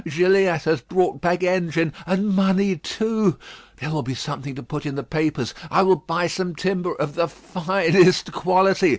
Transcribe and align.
Gilliatt 0.05 0.63
has 0.63 0.81
brought 0.81 1.21
back 1.21 1.43
engine 1.43 1.93
and 2.07 2.29
money 2.35 2.75
too. 2.75 3.37
There 3.77 3.91
will 3.91 4.01
be 4.01 4.15
something 4.15 4.55
to 4.55 4.63
put 4.63 4.83
in 4.87 4.95
the 4.95 5.03
papers. 5.03 5.53
I 5.69 5.83
will 5.83 5.95
buy 5.97 6.25
some 6.25 6.55
timber 6.55 6.95
of 6.95 7.13
the 7.13 7.27
finest 7.27 8.31
quality. 8.31 8.89